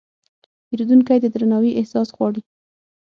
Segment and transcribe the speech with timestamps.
[0.67, 2.41] پیرودونکی د درناوي احساس غواړي.